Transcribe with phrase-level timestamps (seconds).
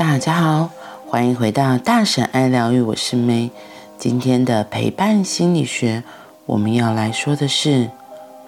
[0.00, 0.70] 大家好，
[1.06, 3.50] 欢迎回到大婶爱疗愈，我是梅。
[3.98, 6.02] 今天的陪伴心理学，
[6.46, 7.90] 我们要来说的是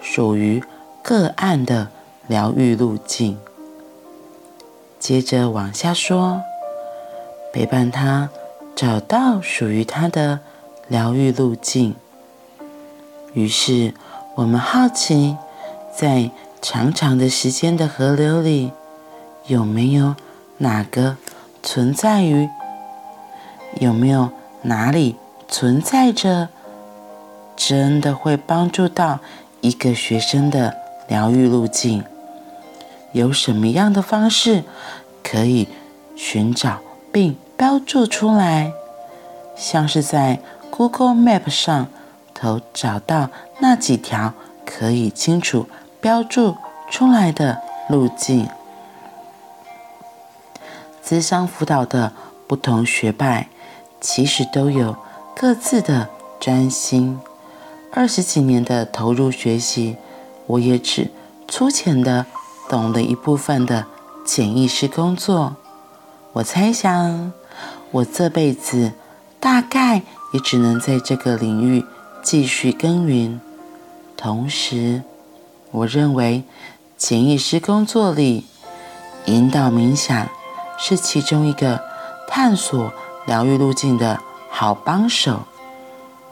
[0.01, 0.63] 属于
[1.03, 1.89] 个案的
[2.25, 3.37] 疗愈路径。
[4.97, 6.41] 接着往下说，
[7.53, 8.31] 陪伴他
[8.75, 10.39] 找到属于他的
[10.87, 11.93] 疗愈路径。
[13.33, 13.93] 于是
[14.33, 15.37] 我们好奇，
[15.95, 16.31] 在
[16.63, 18.71] 长长的时间的河流里，
[19.45, 20.15] 有没有
[20.57, 21.17] 哪个？
[21.63, 22.49] 存在于
[23.79, 24.29] 有没有
[24.63, 25.15] 哪里
[25.47, 26.49] 存在着
[27.55, 29.19] 真的会帮助到
[29.61, 30.75] 一个学生的
[31.07, 32.03] 疗愈路径？
[33.13, 34.63] 有什么样的方式
[35.23, 35.69] 可以
[36.15, 36.79] 寻找
[37.11, 38.73] 并标注出来？
[39.55, 40.39] 像是在
[40.69, 41.87] Google Map 上
[42.33, 44.33] 头找到那几条
[44.65, 45.67] 可以清楚
[46.01, 46.57] 标注
[46.91, 48.49] 出来的路径。
[51.05, 52.13] 咨商辅导的
[52.47, 53.49] 不同学派，
[53.99, 54.95] 其实都有
[55.35, 56.09] 各自的
[56.39, 57.19] 专心。
[57.91, 59.97] 二十几年的投入学习，
[60.47, 61.11] 我也只
[61.47, 62.25] 粗浅的
[62.69, 63.85] 懂了一部分的
[64.25, 65.55] 潜意识工作。
[66.33, 67.31] 我猜想，
[67.91, 68.93] 我这辈子
[69.39, 71.85] 大概也只能在这个领域
[72.23, 73.39] 继续耕耘。
[74.17, 75.03] 同时，
[75.71, 76.43] 我认为
[76.97, 78.45] 潜意识工作里
[79.25, 80.27] 引导冥想。
[80.77, 81.81] 是其中一个
[82.27, 82.93] 探索
[83.25, 85.43] 疗愈路径的好帮手。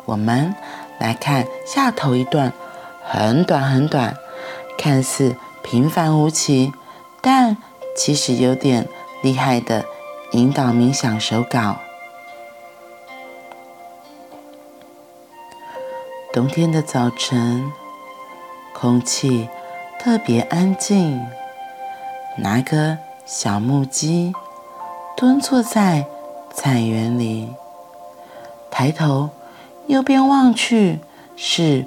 [0.06, 0.56] 我们
[1.00, 2.52] 来看下头一段，
[3.04, 4.16] 很短很短，
[4.78, 6.74] 看似平凡无奇，
[7.22, 7.58] 但
[7.96, 8.88] 其实有点
[9.22, 9.86] 厉害的
[10.32, 11.78] 引导冥想手稿。
[16.34, 17.72] 冬天的早晨，
[18.74, 19.50] 空气
[20.00, 21.22] 特别安静，
[22.38, 22.98] 拿个
[23.34, 24.34] 小木屐。
[25.16, 26.06] 蹲坐在
[26.54, 27.54] 菜园里，
[28.70, 29.30] 抬头
[29.88, 31.00] 右边望去，
[31.38, 31.86] 是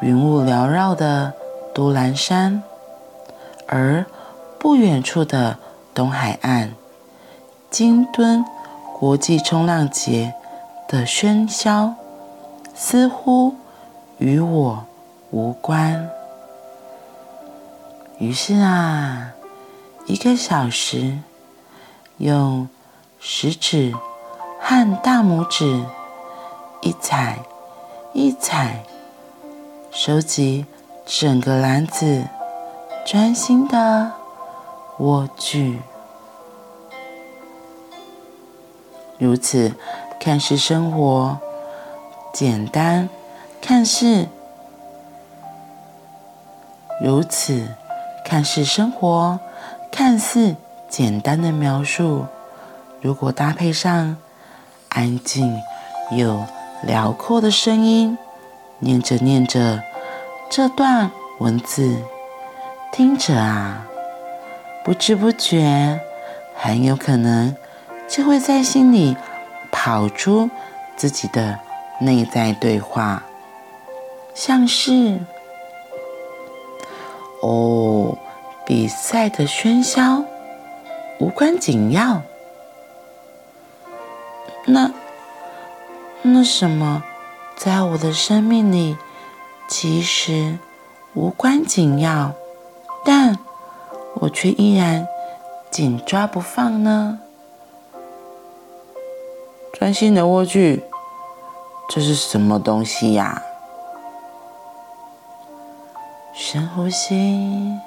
[0.00, 1.32] 云雾缭绕的
[1.74, 2.62] 都兰山，
[3.66, 4.06] 而
[4.60, 5.58] 不远处的
[5.92, 6.74] 东海岸，
[7.70, 8.44] 金墩
[8.96, 10.32] 国际冲浪节
[10.86, 11.94] 的喧嚣，
[12.72, 13.56] 似乎
[14.18, 14.84] 与我
[15.32, 16.08] 无关。
[18.18, 19.32] 于是啊，
[20.06, 21.18] 一个小时。
[22.18, 22.68] 用
[23.18, 23.92] 食指
[24.60, 25.84] 和大拇指
[26.80, 27.40] 一踩
[28.12, 28.84] 一踩，
[29.90, 30.64] 收集
[31.04, 32.24] 整个篮子，
[33.04, 34.12] 专心的
[34.98, 35.80] 卧具。
[39.18, 39.72] 如此
[40.20, 41.36] 看似生活
[42.32, 43.08] 简单，
[43.60, 44.28] 看似
[47.00, 47.66] 如此
[48.24, 49.40] 看似生活
[49.94, 50.56] 看似。
[50.88, 52.26] 简单的描述，
[53.00, 54.16] 如果搭配上
[54.88, 55.60] 安静
[56.12, 56.44] 又
[56.84, 58.16] 辽阔的声音，
[58.78, 59.82] 念着念着
[60.48, 61.10] 这段
[61.40, 61.96] 文字，
[62.92, 63.86] 听着啊，
[64.84, 66.00] 不知不觉，
[66.54, 67.56] 很有可能
[68.08, 69.16] 就会在心里
[69.72, 70.48] 跑出
[70.96, 71.58] 自己的
[72.00, 73.24] 内在对话，
[74.32, 75.18] 像是
[77.42, 78.16] 哦，
[78.66, 80.24] 比赛的喧嚣。
[81.20, 82.22] 无关紧要，
[84.66, 84.90] 那
[86.22, 87.04] 那什么，
[87.56, 88.98] 在我的生命里
[89.68, 90.58] 其实
[91.14, 92.32] 无关紧要，
[93.04, 93.38] 但
[94.14, 95.06] 我却依然
[95.70, 97.20] 紧抓不放呢？
[99.72, 100.82] 专心的握具，
[101.88, 103.40] 这是什么东西呀？
[106.34, 107.78] 深呼吸。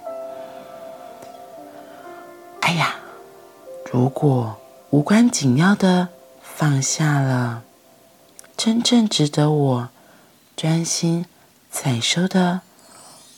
[2.67, 2.95] 哎呀！
[3.93, 4.57] 如果
[4.89, 6.09] 无关紧要的
[6.41, 7.63] 放下了，
[8.57, 9.89] 真正值得我
[10.57, 11.25] 专心
[11.71, 12.59] 采收的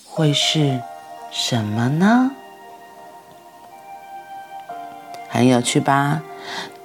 [0.04, 0.82] 会是
[1.30, 2.32] 什么呢？
[5.30, 6.24] 很有趣吧？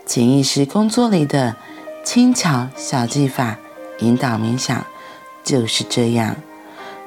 [0.04, 1.56] 潜意识工作里的
[2.04, 3.56] 轻巧小技法，
[4.00, 4.84] 引导冥想
[5.42, 6.36] 就是这样，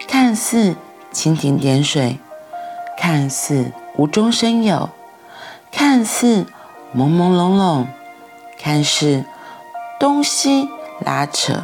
[0.07, 0.75] 看似
[1.13, 2.17] 蜻蜓点水，
[2.97, 4.89] 看似无中生有。
[5.71, 6.45] 看似
[6.95, 7.85] 朦朦胧胧，
[8.59, 9.25] 看似
[9.99, 10.69] 东西
[11.03, 11.63] 拉扯，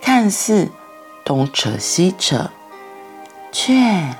[0.00, 0.70] 看似
[1.24, 2.50] 东扯西扯，
[3.50, 4.14] 却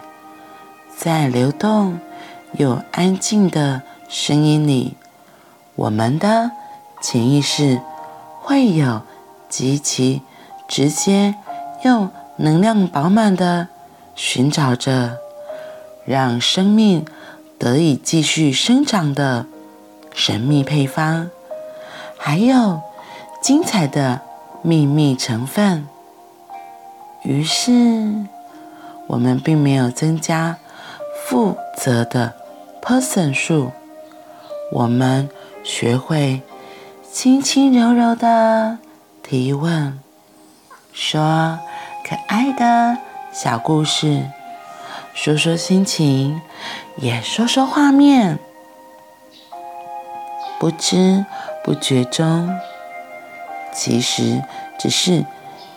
[0.96, 1.98] 在流动
[2.52, 4.96] 又安静的声音里，
[5.74, 6.50] 我们的
[7.00, 7.80] 潜意识
[8.40, 9.02] 会有
[9.48, 10.22] 极其
[10.68, 11.34] 直接
[11.82, 13.68] 又能量饱满的
[14.14, 15.16] 寻找着，
[16.04, 17.04] 让生命。
[17.62, 19.46] 得以继续生长的
[20.12, 21.30] 神秘配方，
[22.18, 22.80] 还有
[23.40, 24.20] 精彩的
[24.62, 25.86] 秘密成分。
[27.22, 28.26] 于是，
[29.06, 30.58] 我们并没有增加
[31.24, 32.34] 负责的
[32.82, 33.70] person 数，
[34.72, 35.28] 我们
[35.62, 36.42] 学会
[37.12, 38.78] 轻轻柔柔的
[39.22, 40.00] 提问，
[40.92, 41.60] 说
[42.04, 42.98] 可爱的
[43.32, 44.24] 小故事，
[45.14, 46.40] 说说心情，
[46.96, 48.38] 也说说画面，
[50.58, 51.24] 不知
[51.64, 52.48] 不觉中，
[53.72, 54.42] 其实
[54.78, 55.24] 只是。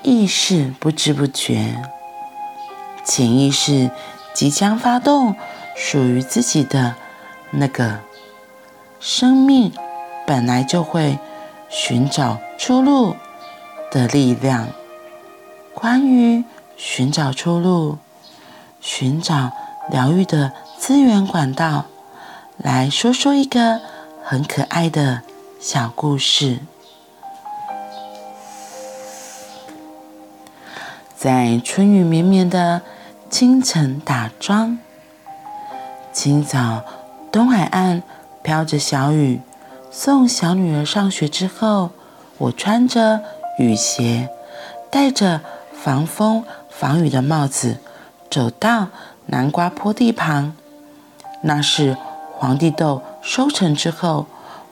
[0.07, 1.81] 意识不知不觉，
[3.03, 3.89] 潜意识
[4.35, 5.35] 即将发动，
[5.75, 6.93] 属于自己的
[7.49, 8.01] 那个
[8.99, 9.71] 生命
[10.27, 11.17] 本来就会
[11.69, 13.15] 寻找出路
[13.89, 14.67] 的力量。
[15.73, 16.43] 关于
[16.77, 17.97] 寻找出路、
[18.85, 19.51] 寻找
[19.89, 21.85] 疗愈的资源管道，
[22.55, 23.81] 来说说一个
[24.23, 25.23] 很可爱的
[25.59, 26.59] 小故事。
[31.17, 32.83] 在春雨绵绵的
[33.27, 34.77] 清晨打桩，
[36.13, 36.83] 清早
[37.31, 38.03] 东海岸
[38.43, 39.41] 飘着小雨。
[39.89, 41.89] 送小女儿上学之后，
[42.37, 43.21] 我穿着
[43.57, 44.29] 雨鞋，
[44.91, 45.41] 戴着
[45.73, 47.77] 防风防雨的帽子，
[48.35, 48.89] 走到
[49.27, 50.57] 南瓜坡地旁。
[51.43, 51.95] 那是
[52.33, 54.25] 皇帝豆收成之后，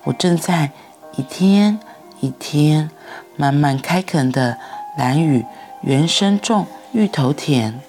[0.03, 0.71] 我正在
[1.15, 1.79] 一天
[2.19, 2.91] 一天
[3.37, 4.57] 慢慢开垦的
[4.97, 5.45] 兰屿。
[5.81, 7.79] 原生种芋头田，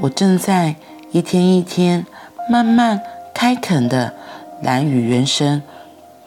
[0.00, 0.76] 我正在
[1.10, 2.06] 一天一天
[2.50, 3.00] 慢慢
[3.34, 4.14] 开垦的
[4.62, 5.62] 兰屿原生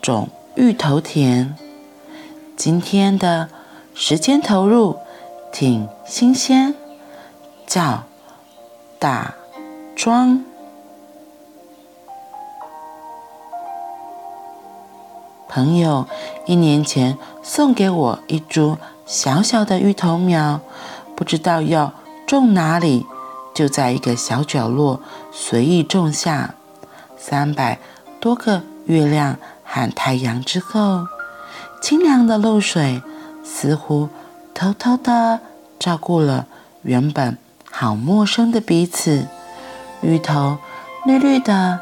[0.02, 1.56] 种芋头田。
[2.56, 3.50] 今天的
[3.96, 4.98] 时间投入
[5.52, 6.76] 挺新鲜，
[7.72, 8.04] 叫
[9.00, 9.34] 打
[9.96, 10.44] 桩。
[15.48, 16.06] 朋友
[16.46, 18.78] 一年前送给我一株。
[19.06, 20.60] 小小的芋头苗，
[21.16, 21.94] 不知道要
[22.28, 23.06] 种哪里，
[23.54, 25.00] 就在一个小角落
[25.32, 26.56] 随意种下。
[27.18, 27.80] 三百
[28.20, 31.08] 多个月亮和太阳之后，
[31.82, 33.02] 清凉的露水
[33.46, 34.10] 似乎
[34.54, 35.40] 偷偷的
[35.80, 36.48] 照顾了
[36.82, 37.38] 原本
[37.72, 39.28] 好陌生的彼此。
[40.02, 40.58] 芋头
[41.06, 41.80] 绿绿的，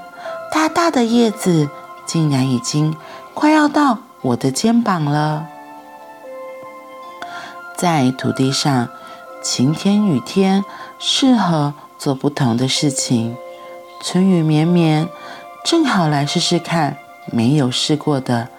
[0.52, 1.70] 大大的叶子
[2.06, 2.96] 竟然已经
[3.34, 5.48] 快要到我的肩膀了。
[7.78, 8.90] 在土地上，
[9.42, 10.64] 晴天雨天
[11.00, 13.38] 适合做不同的事情。
[14.02, 15.08] 春雨绵绵，
[15.64, 16.98] 正好来试试看
[17.32, 18.50] 没有试过的，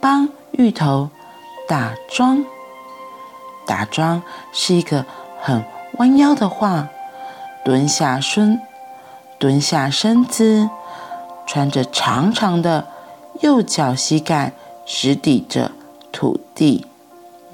[0.00, 1.10] 帮芋头
[1.68, 2.44] 打桩。
[3.64, 5.04] 打桩是一个
[5.40, 5.64] 很
[5.98, 6.88] 弯腰的话，
[7.64, 8.60] 蹲下身，
[9.38, 10.68] 蹲下身子，
[11.46, 12.86] 穿着长长的
[13.40, 14.52] 右脚膝盖
[14.84, 15.72] 直抵着
[16.12, 16.86] 土地。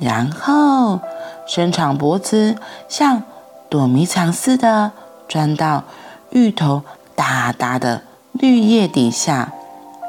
[0.01, 0.99] 然后
[1.47, 2.57] 伸长脖子，
[2.89, 3.23] 像
[3.69, 4.91] 躲迷藏似的
[5.29, 5.85] 钻到
[6.31, 6.83] 芋头
[7.15, 8.03] 大大的
[8.33, 9.53] 绿叶底下，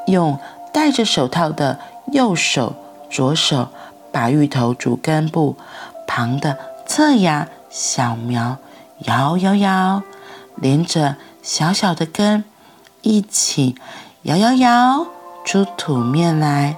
[0.08, 0.36] 用
[0.72, 1.78] 戴着手套的
[2.10, 2.74] 右手、
[3.08, 3.68] 左手
[4.10, 5.54] 把芋头主根部
[6.08, 8.58] 旁的侧芽小苗
[9.00, 10.04] 摇摇摇，
[10.54, 12.44] 连着小小的根
[13.02, 13.74] 一起
[14.22, 15.08] 摇摇摇
[15.44, 16.76] 出土面来，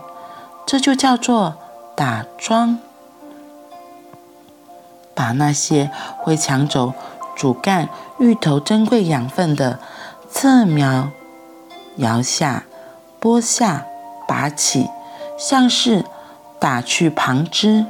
[0.66, 1.56] 这就叫做
[1.94, 2.78] 打桩。
[5.14, 6.94] 把那些会抢走
[7.36, 9.78] 主干芋头珍贵养分的
[10.30, 11.10] 侧苗
[11.96, 12.64] 摇下、
[13.20, 13.84] 剥下、
[14.26, 14.88] 拔起，
[15.38, 16.06] 像是
[16.58, 17.84] 打去旁枝，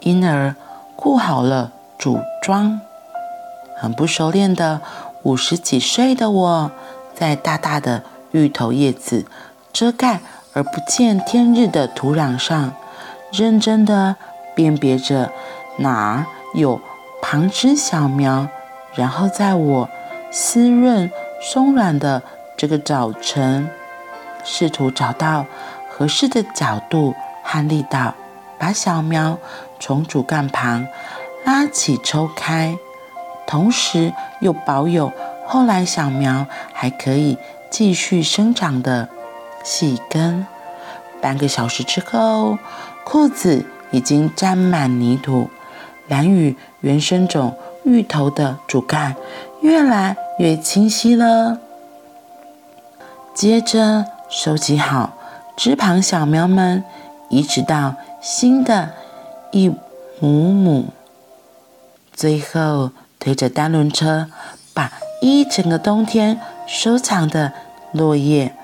[0.00, 0.56] 因而
[0.96, 1.70] 顾好了
[2.02, 2.80] 组装。
[3.76, 4.80] 很不熟练的
[5.22, 6.72] 五十几岁的我，
[7.14, 9.24] 在大大的芋头叶子
[9.72, 10.18] 遮盖
[10.52, 12.72] 而不见天日的土壤上，
[13.30, 14.16] 认真的
[14.56, 15.30] 辨别着
[15.78, 16.26] 哪儿。
[16.54, 16.80] 有
[17.22, 18.48] 旁枝小苗，
[18.96, 19.88] 然后在我
[20.32, 21.08] 湿润
[21.40, 22.20] 松软的
[22.56, 23.70] 这个早晨，
[24.42, 25.46] 试图找到
[25.88, 28.14] 合适的角度和力道，
[28.58, 29.38] 把小苗
[29.78, 30.86] 从主干旁
[31.44, 32.76] 拉起抽开，
[33.46, 35.12] 同时又保有
[35.46, 37.36] 后来小苗还可以
[37.70, 39.08] 继续生长的
[39.64, 40.46] 细根。
[41.20, 42.58] 半个小时之后，
[43.04, 45.50] 裤子已经沾满泥土。
[46.08, 49.14] 兰屿原生种芋头的主干
[49.62, 51.58] 越来越清晰了。
[53.34, 55.14] 接着收集好
[55.56, 56.84] 枝旁小苗们，
[57.30, 58.90] 移植到新的
[59.52, 59.68] 一
[60.20, 60.86] 亩亩。
[62.22, 64.28] 最后推着单轮车，
[64.72, 66.38] 把一整个冬天
[66.68, 67.52] 收藏的
[67.90, 68.54] 落叶、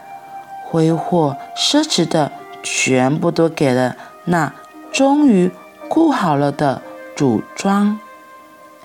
[0.64, 2.30] 挥霍奢侈的
[2.62, 3.96] 全部都给了
[4.26, 4.54] 那
[4.92, 5.50] 终于
[5.88, 6.82] 顾好了的
[7.16, 7.98] 主庄。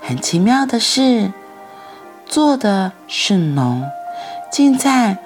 [0.00, 1.30] 很奇妙的是，
[2.26, 3.88] 做的是农，
[4.50, 5.18] 竟在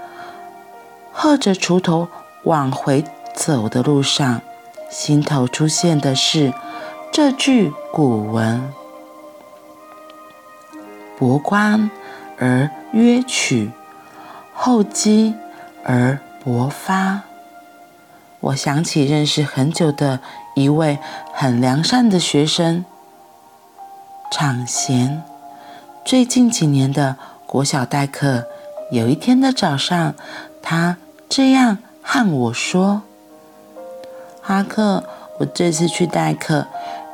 [1.11, 2.09] 贺着锄头
[2.43, 3.02] 往回
[3.35, 4.43] 走的路上，
[4.90, 6.52] 心头出现的是
[7.11, 8.71] 这句古文
[11.19, 11.91] ：“博观
[12.39, 13.73] 而约取，
[14.55, 15.35] 厚积
[15.85, 17.23] 而薄发。”
[18.41, 20.21] 我想起认识很久的
[20.55, 21.01] 一位
[21.35, 22.85] 很良善的学生，
[24.31, 25.25] 场贤。
[26.05, 28.47] 最近几年的国小代课，
[28.93, 30.15] 有一天的早上，
[30.63, 30.99] 他
[31.29, 33.03] 这样和我说
[34.41, 35.03] ：“哈克，
[35.39, 36.69] 我这次去代课，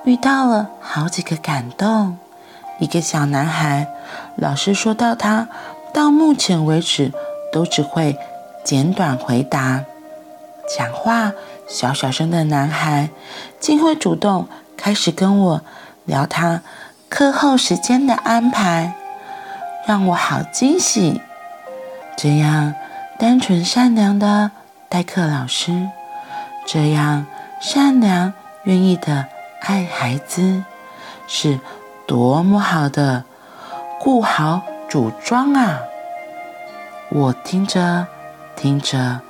[0.05, 2.19] 遇到了好几个感动。
[2.79, 3.89] 一个小男孩，
[4.37, 5.49] 老师说到他
[5.93, 7.13] 到目前为止
[7.53, 8.19] 都只会
[8.65, 9.85] 简短回答。”
[10.67, 11.33] 讲话
[11.69, 13.11] 小小声的男孩，
[13.61, 15.61] 竟会主动开始跟我
[16.05, 16.63] 聊他
[17.09, 18.95] 课后时间的安排，
[19.87, 21.21] 让我好惊喜。
[22.17, 22.75] 这样
[23.19, 24.51] 单纯善良的
[24.89, 25.89] 代课老师，
[26.67, 27.27] 这样
[27.61, 28.33] 善良
[28.65, 29.27] 愿意的
[29.61, 30.65] 爱孩子，
[31.27, 31.61] 是
[32.07, 33.25] 多么好的
[34.05, 35.81] 顾好组装啊！
[37.09, 38.07] 我听着
[38.55, 39.23] 听着。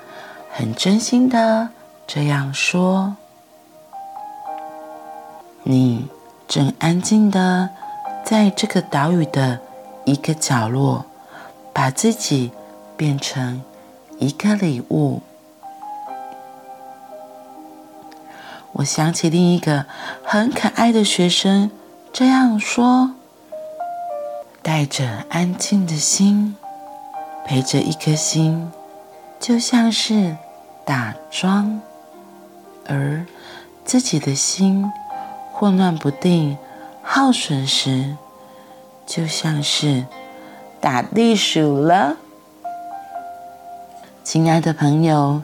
[0.50, 1.68] 很真心的
[2.08, 3.14] 这样说，
[5.62, 6.08] 你
[6.48, 7.70] 正安静的
[8.24, 9.60] 在这个岛屿的
[10.04, 11.06] 一个角落，
[11.72, 12.50] 把自己
[12.96, 13.62] 变成
[14.18, 15.22] 一个礼物。
[18.74, 19.86] 我想起另一个
[20.24, 21.70] 很可爱的学生
[22.12, 23.13] 这样说：
[24.64, 26.56] 带着安静的心，
[27.46, 28.72] 陪着一颗心，
[29.38, 30.36] 就像是。
[30.86, 31.80] 打桩，
[32.86, 33.24] 而
[33.86, 34.92] 自己的心
[35.50, 36.58] 混乱不定、
[37.02, 38.18] 耗损时，
[39.06, 40.04] 就像是
[40.82, 42.18] 打地鼠了。
[44.22, 45.40] 亲爱的朋友，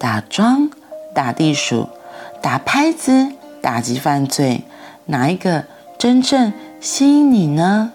[0.00, 0.68] 打桩、
[1.14, 1.88] 打地鼠、
[2.42, 3.30] 打拍子、
[3.62, 4.64] 打击犯罪，
[5.06, 5.66] 哪一个
[5.96, 7.92] 真正吸引你呢？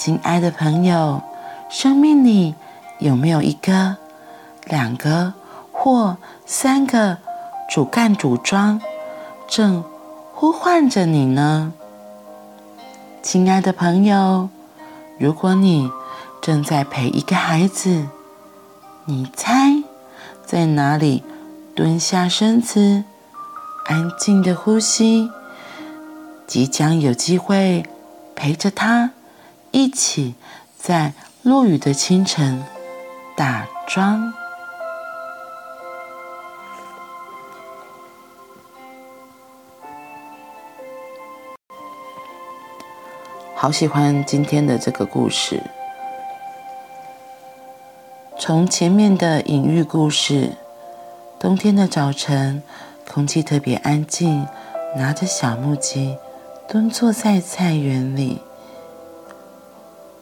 [0.00, 1.20] 亲爱的朋友，
[1.68, 2.54] 生命里
[3.00, 3.98] 有没有一个？
[4.64, 5.34] 两个
[5.70, 6.16] 或
[6.46, 7.18] 三个
[7.68, 8.80] 主干主庄
[9.46, 9.84] 正
[10.32, 11.74] 呼唤着你呢，
[13.22, 14.48] 亲爱的朋友。
[15.18, 15.90] 如果你
[16.40, 18.06] 正在陪一个孩子，
[19.04, 19.82] 你猜
[20.46, 21.22] 在哪里
[21.76, 23.04] 蹲下身子，
[23.84, 25.30] 安静的呼吸，
[26.46, 27.84] 即将有机会
[28.34, 29.10] 陪着他
[29.72, 30.34] 一起
[30.76, 31.12] 在
[31.42, 32.64] 落雨的清晨
[33.36, 34.32] 打桩。
[43.54, 45.62] 好喜欢今天的这个故事。
[48.38, 50.56] 从前面的隐喻故事，
[51.38, 52.62] 冬天的早晨，
[53.06, 54.46] 空气特别安静，
[54.96, 56.18] 拿着小木屐，
[56.66, 58.40] 蹲坐在菜园里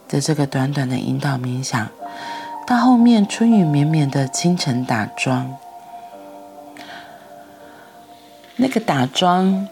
[0.08, 1.88] 的这个短短的引导冥想，
[2.66, 5.56] 到后面春雨绵绵的清晨打桩，
[8.56, 9.68] 那个打桩。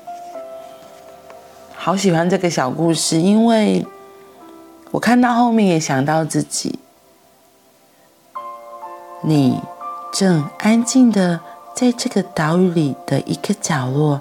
[1.75, 3.87] 好喜欢这个小故事，因为
[4.91, 6.79] 我看到后面也想到自己。
[9.23, 9.61] 你
[10.13, 11.41] 正安静的
[11.75, 14.21] 在这个岛屿里的一个角落，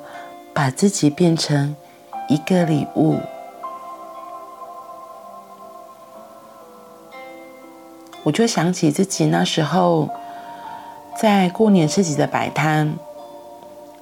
[0.54, 1.76] 把自己变成
[2.30, 3.20] 一个礼物。
[8.26, 10.10] 我就想起自己那时候
[11.16, 12.96] 在过年市集的摆摊，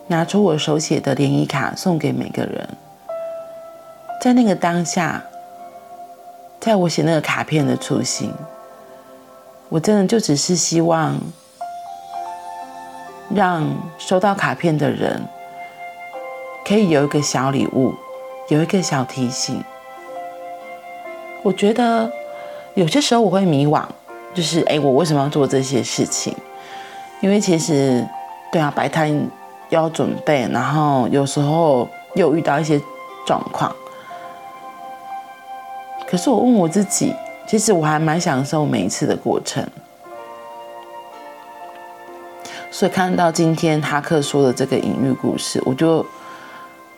[0.07, 2.69] 拿出我手写的联谊卡送给每个人。
[4.21, 5.21] 在那个当下，
[6.61, 8.33] 在我写那个卡片的初心，
[9.67, 11.19] 我真的就只是希望
[13.35, 15.21] 让收到卡片的人
[16.65, 17.93] 可以有一个小礼物，
[18.47, 19.61] 有一个小提醒。
[21.43, 22.09] 我觉得
[22.73, 23.83] 有些时候我会迷惘，
[24.33, 26.35] 就是哎，我为什么要做这些事情？
[27.21, 28.05] 因为其实，
[28.51, 29.29] 对啊，摆摊
[29.69, 32.81] 要准备，然后有时候又遇到一些
[33.25, 33.73] 状况。
[36.07, 37.13] 可是我问我自己，
[37.47, 39.65] 其实我还蛮享受每一次的过程。
[42.69, 46.05] 所以看到今天哈克说的这个隐喻故事，我就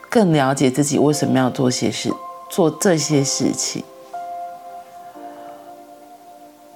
[0.10, 2.10] 更了解自己为什么要做些事，
[2.50, 3.84] 做这些事情。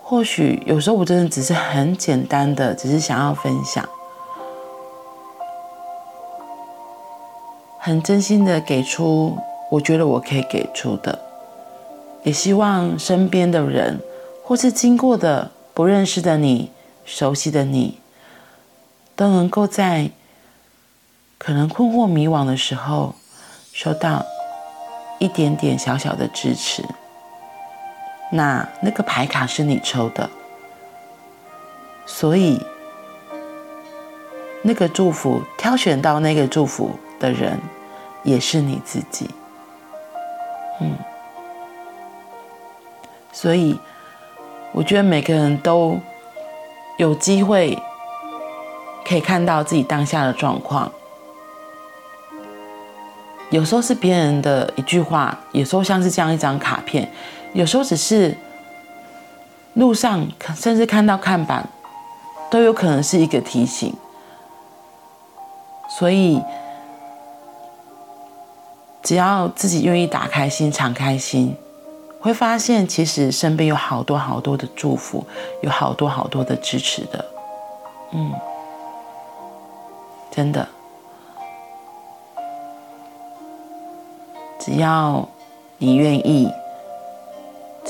[0.09, 3.87] 或许有时候我真的只是很简单的，只是想要分享，
[7.77, 9.37] 很真心的给出
[9.69, 11.19] 我觉得我可以给出的，
[12.23, 13.99] 也希望身边的人
[14.43, 16.71] 或是经过的不认识的你、
[17.05, 17.99] 熟悉的你，
[19.15, 20.09] 都能够在
[21.37, 23.13] 可能困惑迷惘的时候，
[23.71, 24.25] 收到
[25.19, 26.83] 一点点小小的支持。
[28.31, 30.29] 那那个牌卡是你抽的，
[32.05, 32.61] 所以
[34.61, 37.59] 那个祝福挑选到那个祝福的人
[38.23, 39.27] 也是你自己，
[40.79, 40.95] 嗯，
[43.31, 43.79] 所以
[44.73, 45.99] 我觉得每个人都
[46.97, 47.81] 有机会
[49.07, 50.91] 可以看到自己当下的状况，
[53.49, 57.11] 有时候是别人的一句话，有时候像是这样一张卡片。
[57.53, 58.37] 有时候只是
[59.73, 61.67] 路上，甚至看到看板，
[62.49, 63.93] 都有可能是一个提醒。
[65.97, 66.41] 所以，
[69.01, 71.55] 只要自己愿意打开心、敞开心，
[72.21, 75.25] 会发现其实身边有好多好多的祝福，
[75.61, 77.25] 有好多好多的支持的。
[78.11, 78.31] 嗯，
[80.29, 80.67] 真的，
[84.59, 85.27] 只要
[85.79, 86.51] 你愿意。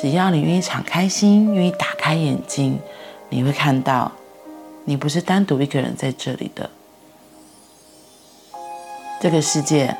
[0.01, 2.79] 只要你愿意敞开心，愿意打开眼睛，
[3.27, 4.09] 你会看到，
[4.85, 6.69] 你不是单独一个人在这里的。
[9.19, 9.93] 这个世界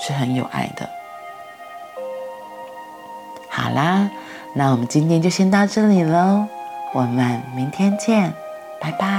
[0.00, 0.90] 是很有爱的。
[3.48, 4.10] 好啦，
[4.54, 6.46] 那我们今天就先到这里喽，
[6.92, 8.34] 我们明天见，
[8.80, 9.15] 拜拜。